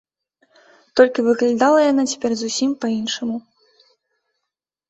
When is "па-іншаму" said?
2.87-3.37